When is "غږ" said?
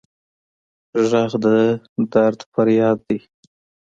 1.09-1.31